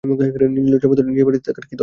নির্লজ্জের 0.55 0.89
মতো 0.91 1.01
নিজের 1.03 1.25
বাড়িতে 1.27 1.45
থাকার 1.47 1.63
কী 1.63 1.73
দরকার? 1.73 1.79